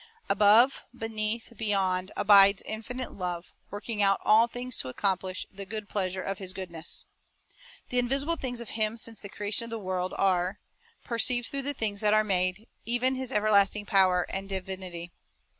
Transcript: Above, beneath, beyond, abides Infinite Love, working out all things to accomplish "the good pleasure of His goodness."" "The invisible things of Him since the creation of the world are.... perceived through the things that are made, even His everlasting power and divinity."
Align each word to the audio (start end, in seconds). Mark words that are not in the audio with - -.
Above, 0.29 0.83
beneath, 0.97 1.53
beyond, 1.57 2.11
abides 2.17 2.63
Infinite 2.65 3.11
Love, 3.13 3.53
working 3.69 4.01
out 4.01 4.19
all 4.25 4.47
things 4.47 4.75
to 4.75 4.89
accomplish 4.89 5.45
"the 5.51 5.63
good 5.63 5.87
pleasure 5.87 6.23
of 6.23 6.39
His 6.39 6.53
goodness."" 6.53 7.05
"The 7.89 7.99
invisible 7.99 8.35
things 8.35 8.61
of 8.61 8.69
Him 8.71 8.97
since 8.97 9.19
the 9.21 9.29
creation 9.29 9.65
of 9.65 9.69
the 9.69 9.77
world 9.77 10.15
are.... 10.17 10.59
perceived 11.03 11.49
through 11.49 11.61
the 11.61 11.75
things 11.75 12.01
that 12.01 12.15
are 12.15 12.23
made, 12.23 12.67
even 12.83 13.13
His 13.13 13.31
everlasting 13.31 13.85
power 13.85 14.25
and 14.31 14.49
divinity." 14.49 15.11